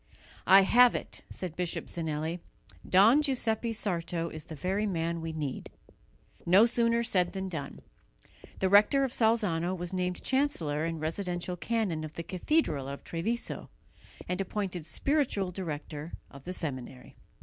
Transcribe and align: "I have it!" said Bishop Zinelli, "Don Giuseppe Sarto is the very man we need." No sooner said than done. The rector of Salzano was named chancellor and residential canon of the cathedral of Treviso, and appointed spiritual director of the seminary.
"I 0.47 0.61
have 0.61 0.95
it!" 0.95 1.21
said 1.29 1.55
Bishop 1.55 1.85
Zinelli, 1.87 2.39
"Don 2.89 3.21
Giuseppe 3.21 3.71
Sarto 3.71 4.29
is 4.29 4.45
the 4.45 4.55
very 4.55 4.87
man 4.87 5.21
we 5.21 5.31
need." 5.31 5.69
No 6.43 6.65
sooner 6.65 7.03
said 7.03 7.33
than 7.33 7.47
done. 7.49 7.81
The 8.57 8.67
rector 8.67 9.03
of 9.03 9.11
Salzano 9.13 9.75
was 9.77 9.93
named 9.93 10.23
chancellor 10.23 10.85
and 10.85 10.99
residential 10.99 11.55
canon 11.55 12.03
of 12.03 12.15
the 12.15 12.23
cathedral 12.23 12.87
of 12.87 13.03
Treviso, 13.03 13.69
and 14.27 14.41
appointed 14.41 14.87
spiritual 14.87 15.51
director 15.51 16.13
of 16.31 16.45
the 16.45 16.53
seminary. 16.53 17.15